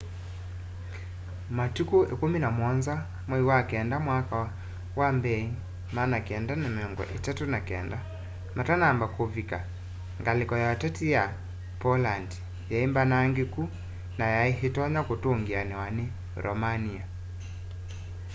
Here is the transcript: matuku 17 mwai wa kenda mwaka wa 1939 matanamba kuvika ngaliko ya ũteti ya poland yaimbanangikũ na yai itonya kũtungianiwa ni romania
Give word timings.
matuku 1.57 1.97
17 2.21 2.93
mwai 3.27 3.43
wa 3.49 3.59
kenda 3.69 3.97
mwaka 4.07 4.37
wa 4.99 5.07
1939 5.11 7.97
matanamba 8.57 9.05
kuvika 9.15 9.59
ngaliko 10.21 10.53
ya 10.61 10.67
ũteti 10.75 11.05
ya 11.15 11.23
poland 11.81 12.29
yaimbanangikũ 12.71 13.63
na 14.17 14.25
yai 14.35 14.51
itonya 14.67 15.01
kũtungianiwa 15.07 15.87
ni 15.97 16.05
romania 16.45 17.05